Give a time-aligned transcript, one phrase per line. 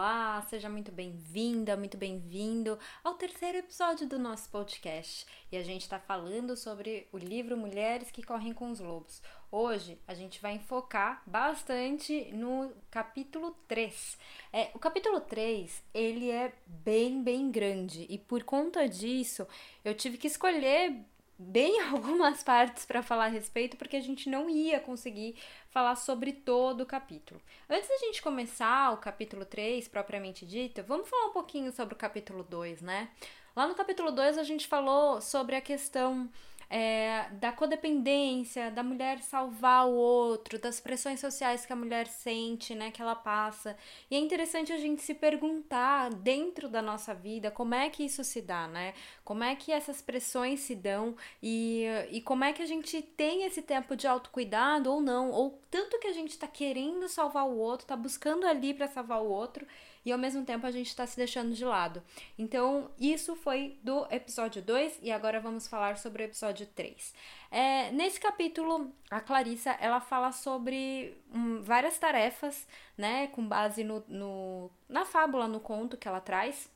[0.00, 5.26] Olá, seja muito bem-vinda, muito bem-vindo ao terceiro episódio do nosso podcast.
[5.52, 9.22] E a gente está falando sobre o livro Mulheres que Correm com os Lobos.
[9.52, 14.16] Hoje a gente vai enfocar bastante no capítulo 3.
[14.54, 19.46] É, o capítulo 3, ele é bem, bem grande e por conta disso
[19.84, 20.96] eu tive que escolher
[21.40, 25.36] bem algumas partes para falar a respeito, porque a gente não ia conseguir
[25.70, 27.40] falar sobre todo o capítulo.
[27.68, 31.98] Antes da gente começar o capítulo 3, propriamente dito, vamos falar um pouquinho sobre o
[31.98, 33.08] capítulo 2, né?
[33.56, 36.30] Lá no capítulo 2 a gente falou sobre a questão
[36.70, 42.76] é, da codependência, da mulher salvar o outro, das pressões sociais que a mulher sente,
[42.76, 43.76] né, que ela passa.
[44.08, 48.22] E é interessante a gente se perguntar dentro da nossa vida como é que isso
[48.22, 48.94] se dá, né?
[49.24, 53.44] Como é que essas pressões se dão e, e como é que a gente tem
[53.44, 57.58] esse tempo de autocuidado ou não, ou tanto que a gente tá querendo salvar o
[57.58, 59.66] outro, tá buscando ali para salvar o outro
[60.10, 62.02] e ao mesmo tempo a gente está se deixando de lado.
[62.36, 67.14] Então, isso foi do episódio 2 e agora vamos falar sobre o episódio 3.
[67.48, 72.66] É, nesse capítulo, a Clarissa ela fala sobre hum, várias tarefas,
[72.98, 76.68] né, com base no, no, na fábula, no conto que ela traz.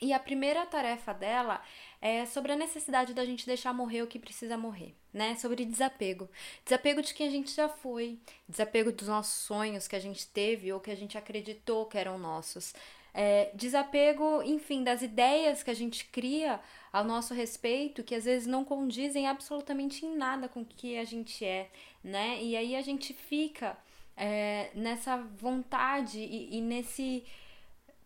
[0.00, 1.60] E a primeira tarefa dela
[2.04, 5.36] é sobre a necessidade da gente deixar morrer o que precisa morrer, né?
[5.36, 6.28] Sobre desapego.
[6.62, 10.70] Desapego de quem a gente já foi, desapego dos nossos sonhos que a gente teve
[10.70, 12.74] ou que a gente acreditou que eram nossos.
[13.14, 16.60] É, desapego, enfim, das ideias que a gente cria
[16.92, 21.04] ao nosso respeito, que às vezes não condizem absolutamente em nada com o que a
[21.04, 21.70] gente é,
[22.02, 22.38] né?
[22.42, 23.78] E aí a gente fica
[24.14, 27.24] é, nessa vontade e, e nesse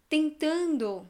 [0.08, 1.04] tentando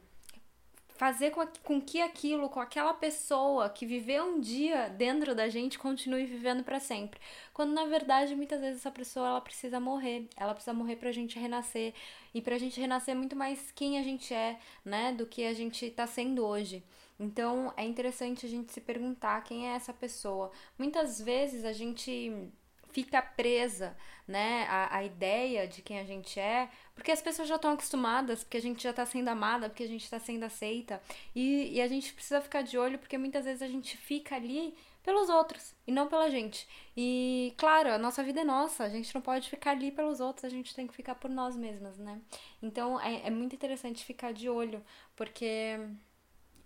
[0.99, 5.79] fazer com, com que aquilo, com aquela pessoa que viveu um dia dentro da gente,
[5.79, 7.21] continue vivendo para sempre.
[7.55, 11.39] Quando na verdade, muitas vezes essa pessoa ela precisa morrer, ela precisa morrer pra gente
[11.39, 11.95] renascer
[12.35, 15.89] e pra gente renascer muito mais quem a gente é, né, do que a gente
[15.89, 16.83] tá sendo hoje.
[17.19, 20.51] Então, é interessante a gente se perguntar quem é essa pessoa.
[20.77, 22.51] Muitas vezes a gente
[22.99, 27.55] fica presa, né, a, a ideia de quem a gente é, porque as pessoas já
[27.55, 31.01] estão acostumadas, porque a gente já está sendo amada, porque a gente está sendo aceita,
[31.33, 34.75] e, e a gente precisa ficar de olho, porque muitas vezes a gente fica ali
[35.05, 36.69] pelos outros e não pela gente.
[36.97, 40.45] E claro, a nossa vida é nossa, a gente não pode ficar ali pelos outros,
[40.45, 42.21] a gente tem que ficar por nós mesmas, né?
[42.61, 44.85] Então é, é muito interessante ficar de olho,
[45.15, 45.79] porque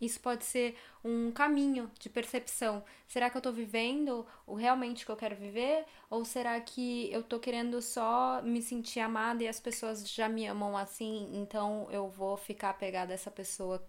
[0.02, 2.84] isso pode ser um caminho de percepção.
[3.06, 5.84] Será que eu estou vivendo o realmente que eu quero viver?
[6.10, 10.44] Ou será que eu estou querendo só me sentir amada e as pessoas já me
[10.44, 13.80] amam assim, então eu vou ficar apegada a essa pessoa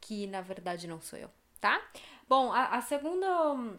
[0.00, 1.30] que na verdade não sou eu,
[1.60, 1.80] tá?
[2.28, 3.78] Bom, a, a segunda.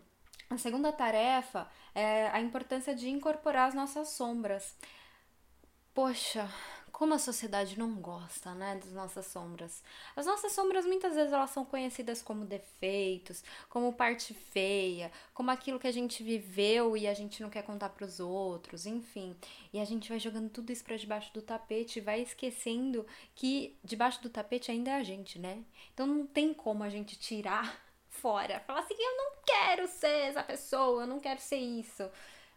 [0.50, 4.78] A segunda tarefa é a importância de incorporar as nossas sombras.
[5.94, 6.48] Poxa,
[6.94, 9.84] como a sociedade não gosta, né, das nossas sombras.
[10.16, 15.80] As nossas sombras muitas vezes elas são conhecidas como defeitos, como parte feia, como aquilo
[15.80, 19.36] que a gente viveu e a gente não quer contar para os outros, enfim.
[19.74, 23.76] E a gente vai jogando tudo isso para debaixo do tapete e vai esquecendo que
[23.84, 25.64] debaixo do tapete ainda é a gente, né?
[25.96, 30.44] Então não tem como a gente tirar fora, falar assim, eu não quero ser essa
[30.44, 32.08] pessoa, eu não quero ser isso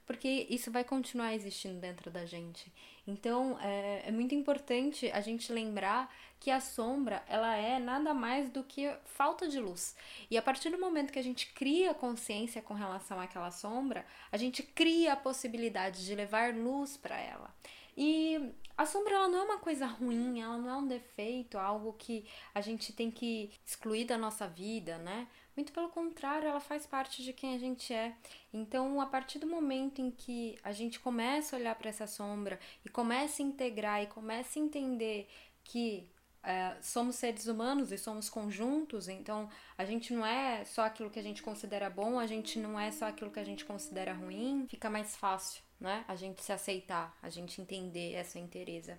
[0.06, 2.72] porque isso vai continuar existindo dentro da gente.
[3.06, 8.49] Então é, é muito importante a gente lembrar que a sombra ela é nada mais
[8.49, 9.97] do que falta de luz.
[10.31, 14.37] E a partir do momento que a gente cria consciência com relação àquela sombra, a
[14.37, 17.55] gente cria a possibilidade de levar luz para ela.
[17.97, 21.95] E a sombra ela não é uma coisa ruim, ela não é um defeito, algo
[21.95, 25.27] que a gente tem que excluir da nossa vida, né?
[25.57, 28.15] Muito pelo contrário, ela faz parte de quem a gente é.
[28.53, 32.61] Então, a partir do momento em que a gente começa a olhar para essa sombra
[32.85, 35.27] e começa a integrar e começa a entender
[35.65, 36.06] que
[36.47, 41.19] é, somos seres humanos e somos conjuntos, então a gente não é só aquilo que
[41.19, 44.65] a gente considera bom, a gente não é só aquilo que a gente considera ruim,
[44.69, 46.05] fica mais fácil, né?
[46.06, 48.97] A gente se aceitar, a gente entender essa inteireza.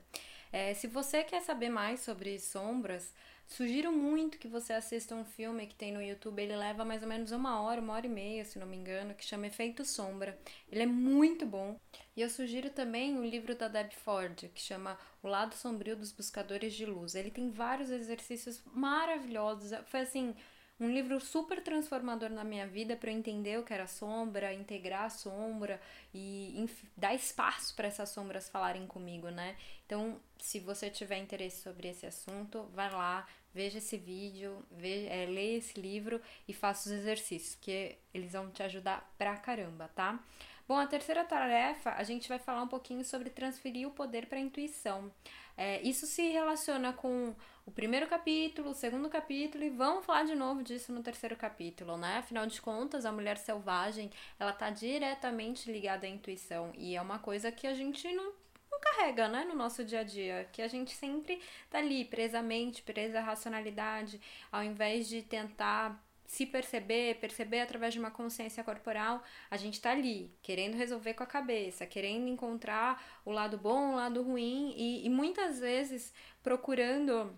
[0.51, 3.13] É, se você quer saber mais sobre sombras,
[3.47, 6.41] Sugiro muito que você assista um filme que tem no YouTube.
[6.41, 9.13] Ele leva mais ou menos uma hora, uma hora e meia, se não me engano,
[9.13, 10.37] que chama Efeito Sombra.
[10.69, 11.79] Ele é muito bom.
[12.15, 16.11] E eu sugiro também o livro da Deb Ford, que chama O Lado Sombrio dos
[16.11, 17.15] Buscadores de Luz.
[17.15, 19.71] Ele tem vários exercícios maravilhosos.
[19.85, 20.35] Foi assim
[20.79, 25.05] um livro super transformador na minha vida para eu entender o que era sombra, integrar
[25.05, 25.81] a sombra
[26.13, 29.57] e dar espaço para essas sombras falarem comigo, né?
[29.85, 35.25] Então, se você tiver interesse sobre esse assunto, vai lá, veja esse vídeo, veja, é,
[35.25, 40.19] leia esse livro e faça os exercícios, que eles vão te ajudar pra caramba, tá?
[40.67, 44.37] Bom, a terceira tarefa, a gente vai falar um pouquinho sobre transferir o poder para
[44.37, 45.09] a intuição.
[45.55, 47.33] É, isso se relaciona com
[47.65, 51.97] o primeiro capítulo, o segundo capítulo e vamos falar de novo disso no terceiro capítulo,
[51.97, 52.17] né?
[52.17, 57.17] Afinal de contas, a mulher selvagem, ela tá diretamente ligada à intuição e é uma
[57.19, 58.33] coisa que a gente não
[58.77, 62.81] não carrega, né, no nosso dia a dia, que a gente sempre tá ali, presamente,
[62.81, 64.21] presa à racionalidade,
[64.51, 69.91] ao invés de tentar se perceber, perceber através de uma consciência corporal, a gente tá
[69.91, 75.05] ali, querendo resolver com a cabeça, querendo encontrar o lado bom, o lado ruim e,
[75.05, 76.13] e muitas vezes
[76.43, 77.33] procurando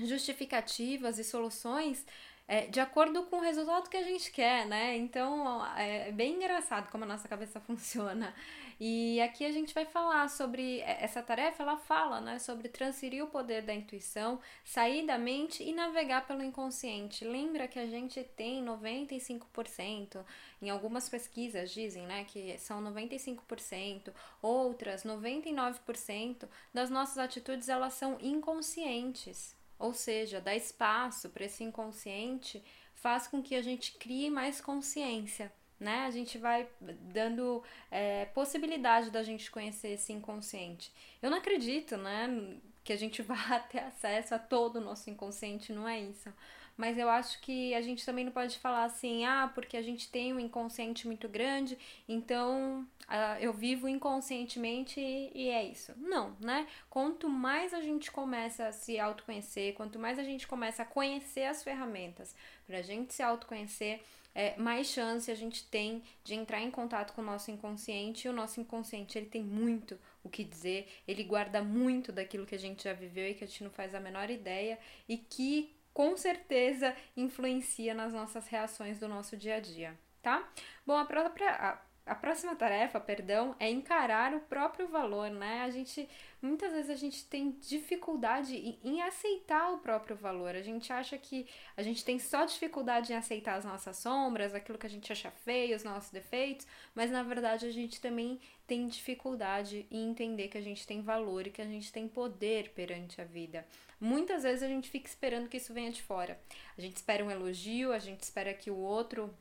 [0.00, 2.04] justificativas e soluções
[2.48, 4.96] é, de acordo com o resultado que a gente quer, né?
[4.96, 8.34] Então é bem engraçado como a nossa cabeça funciona.
[8.80, 13.24] E aqui a gente vai falar sobre é, essa tarefa, ela fala, né, sobre transferir
[13.24, 17.24] o poder da intuição, sair da mente e navegar pelo inconsciente.
[17.24, 20.24] Lembra que a gente tem 95%,
[20.62, 28.16] em algumas pesquisas dizem, né, que são 95%, outras 99% das nossas atitudes elas são
[28.20, 29.57] inconscientes.
[29.78, 32.62] Ou seja, dar espaço para esse inconsciente
[32.94, 36.06] faz com que a gente crie mais consciência né?
[36.06, 36.68] A gente vai
[37.12, 40.92] dando é, possibilidade da gente conhecer esse inconsciente.
[41.22, 45.72] Eu não acredito, né, que a gente vá ter acesso a todo o nosso inconsciente,
[45.72, 46.32] não é isso.
[46.78, 50.08] Mas eu acho que a gente também não pode falar assim, ah, porque a gente
[50.08, 51.76] tem um inconsciente muito grande,
[52.08, 55.92] então uh, eu vivo inconscientemente e, e é isso.
[55.96, 56.68] Não, né?
[56.88, 61.46] Quanto mais a gente começa a se autoconhecer, quanto mais a gente começa a conhecer
[61.46, 62.32] as ferramentas
[62.64, 64.00] para a gente se autoconhecer,
[64.32, 68.28] é, mais chance a gente tem de entrar em contato com o nosso inconsciente.
[68.28, 72.54] E o nosso inconsciente ele tem muito o que dizer, ele guarda muito daquilo que
[72.54, 74.78] a gente já viveu e que a gente não faz a menor ideia
[75.08, 80.48] e que com certeza influencia nas nossas reações do nosso dia a dia, tá?
[80.86, 81.76] Bom, a própria.
[82.08, 85.62] A próxima tarefa, perdão, é encarar o próprio valor, né?
[85.62, 86.08] A gente
[86.40, 90.54] muitas vezes a gente tem dificuldade em, em, aceitar o próprio valor.
[90.54, 91.46] A gente acha que
[91.76, 95.30] a gente tem só dificuldade em aceitar as nossas sombras, aquilo que a gente acha
[95.30, 100.58] feio, os nossos defeitos, mas na verdade a gente também tem dificuldade em entender que
[100.58, 103.66] a gente tem valor e que a gente tem poder perante a vida.
[104.00, 106.38] Muitas vezes a gente fica esperando que isso venha de fora.
[106.76, 109.34] A gente espera um elogio, a gente espera que o outro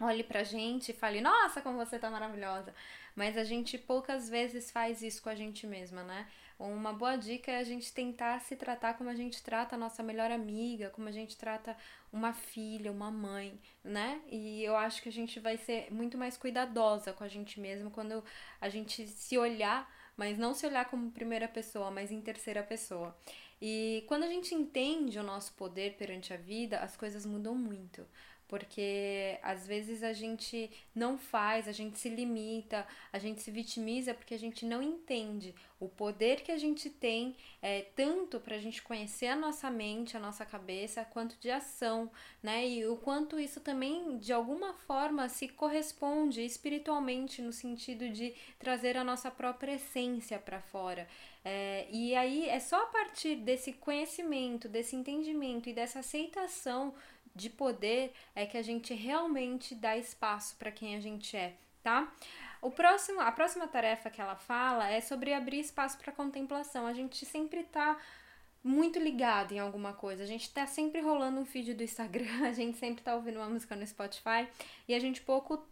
[0.00, 2.74] olhe pra gente e fale, nossa, como você tá maravilhosa.
[3.14, 6.28] Mas a gente poucas vezes faz isso com a gente mesma, né?
[6.58, 10.02] Uma boa dica é a gente tentar se tratar como a gente trata a nossa
[10.02, 11.76] melhor amiga, como a gente trata
[12.12, 14.20] uma filha, uma mãe, né?
[14.28, 17.90] E eu acho que a gente vai ser muito mais cuidadosa com a gente mesmo
[17.90, 18.24] quando
[18.60, 23.16] a gente se olhar, mas não se olhar como primeira pessoa, mas em terceira pessoa.
[23.62, 28.04] E quando a gente entende o nosso poder perante a vida, as coisas mudam muito
[28.48, 34.14] porque às vezes a gente não faz, a gente se limita, a gente se vitimiza
[34.14, 38.58] porque a gente não entende o poder que a gente tem, é, tanto para a
[38.58, 42.10] gente conhecer a nossa mente, a nossa cabeça, quanto de ação,
[42.42, 42.66] né?
[42.66, 48.96] E o quanto isso também, de alguma forma, se corresponde espiritualmente no sentido de trazer
[48.96, 51.06] a nossa própria essência para fora.
[51.44, 56.92] É, e aí é só a partir desse conhecimento, desse entendimento e dessa aceitação
[57.38, 62.12] de poder é que a gente realmente dá espaço para quem a gente é, tá?
[62.60, 66.86] O próximo, a próxima tarefa que ela fala é sobre abrir espaço para contemplação.
[66.86, 67.96] A gente sempre tá
[68.62, 70.24] muito ligado em alguma coisa.
[70.24, 73.48] A gente tá sempre rolando um feed do Instagram, a gente sempre tá ouvindo uma
[73.48, 74.48] música no Spotify
[74.88, 75.64] e a gente pouco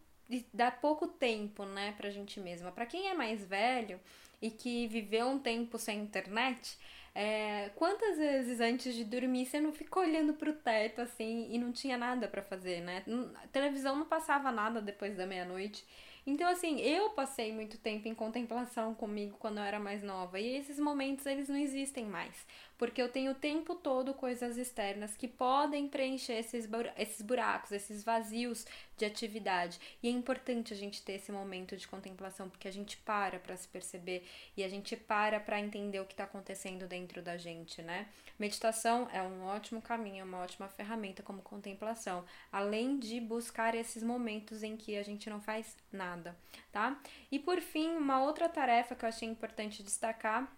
[0.53, 2.73] dá pouco tempo, né, pra gente mesma.
[2.73, 4.01] Para quem é mais velho
[4.43, 6.77] e que viveu um tempo sem internet,
[7.19, 11.73] é, quantas vezes antes de dormir você não ficou olhando pro teto assim e não
[11.73, 13.03] tinha nada para fazer, né?
[13.43, 15.83] A televisão não passava nada depois da meia-noite.
[16.27, 20.39] Então, assim, eu passei muito tempo em contemplação comigo quando eu era mais nova.
[20.39, 22.35] E esses momentos, eles não existem mais.
[22.79, 28.05] Porque eu tenho o tempo todo coisas externas que podem preencher esses, esses buracos, esses
[28.05, 28.67] vazios
[28.97, 29.79] de atividade.
[30.03, 33.57] E é importante a gente ter esse momento de contemplação, porque a gente para para
[33.57, 37.83] se perceber e a gente para para entender o que está acontecendo dentro da gente,
[37.83, 38.09] né?
[38.39, 44.03] Meditação é um ótimo caminho, é uma ótima ferramenta como contemplação, além de buscar esses
[44.03, 46.37] momentos em que a gente não faz nada,
[46.71, 47.01] tá?
[47.31, 50.55] E por fim, uma outra tarefa que eu achei importante destacar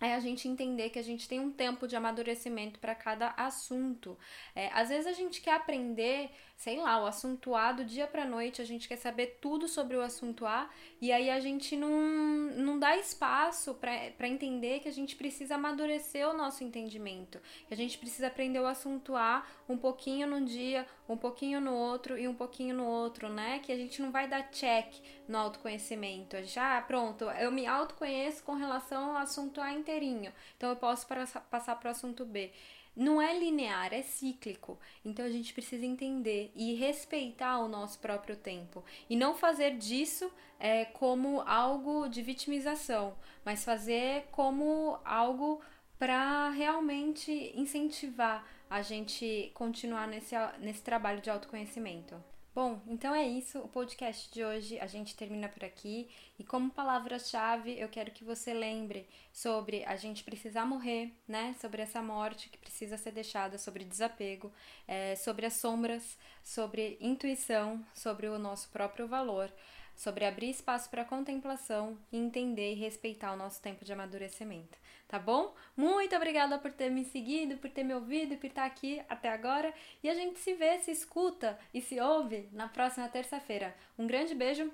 [0.00, 4.18] é a gente entender que a gente tem um tempo de amadurecimento para cada assunto.
[4.54, 8.26] É, às vezes a gente quer aprender, sei lá, o assunto A do dia para
[8.26, 10.68] noite, a gente quer saber tudo sobre o assunto A
[11.00, 16.28] e aí a gente não, não dá espaço para entender que a gente precisa amadurecer
[16.28, 20.86] o nosso entendimento, que a gente precisa aprender o assunto A um pouquinho num dia,
[21.08, 23.60] um pouquinho no outro e um pouquinho no outro, né?
[23.60, 24.92] Que a gente não vai dar check
[25.28, 26.42] no autoconhecimento.
[26.44, 30.32] Já, ah, pronto, eu me autoconheço com relação ao assunto A inteirinho.
[30.56, 31.06] Então eu posso
[31.50, 32.50] passar para o assunto B.
[32.96, 34.78] Não é linear, é cíclico.
[35.04, 38.82] Então a gente precisa entender e respeitar o nosso próprio tempo.
[39.08, 45.60] E não fazer disso é, como algo de vitimização, mas fazer como algo
[45.98, 52.16] para realmente incentivar a gente continuar nesse, nesse trabalho de autoconhecimento.
[52.56, 53.58] Bom, então é isso.
[53.58, 56.08] O podcast de hoje a gente termina por aqui.
[56.38, 61.54] E como palavra-chave, eu quero que você lembre sobre a gente precisar morrer, né?
[61.60, 64.50] Sobre essa morte que precisa ser deixada, sobre desapego,
[64.88, 69.52] é, sobre as sombras, sobre intuição, sobre o nosso próprio valor,
[69.96, 75.54] sobre abrir espaço para contemplação entender e respeitar o nosso tempo de amadurecimento tá bom?
[75.76, 79.30] Muito obrigada por ter me seguido, por ter me ouvido e por estar aqui até
[79.30, 79.72] agora.
[80.02, 83.74] E a gente se vê, se escuta e se ouve na próxima terça-feira.
[83.98, 84.70] Um grande beijo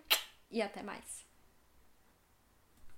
[0.51, 1.22] e até mais.